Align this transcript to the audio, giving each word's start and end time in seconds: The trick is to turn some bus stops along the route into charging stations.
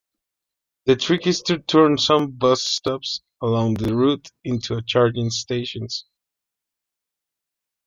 The 0.85 0.95
trick 0.95 1.27
is 1.27 1.43
to 1.43 1.59
turn 1.59 1.99
some 1.99 2.31
bus 2.31 2.63
stops 2.63 3.21
along 3.39 3.75
the 3.75 3.95
route 3.95 4.31
into 4.43 4.81
charging 4.81 5.29
stations. 5.29 6.05